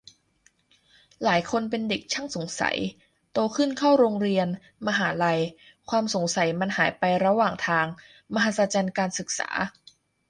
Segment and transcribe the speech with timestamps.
[1.23, 2.77] หลายคนเป็นเด็กช่างสงสัย
[3.31, 4.47] โตขึ้นเข้าโรงเรียน
[4.87, 5.39] มหาลัย
[5.89, 7.85] ความสงสัยมันหายไประหว่างทาง-
[8.33, 9.49] มหัศจรรย์การศึกษา!